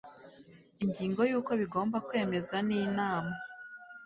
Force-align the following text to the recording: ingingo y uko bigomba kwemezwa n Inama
ingingo 0.83 1.21
y 1.31 1.33
uko 1.39 1.51
bigomba 1.61 1.97
kwemezwa 2.07 2.57
n 2.67 2.69
Inama 2.83 3.33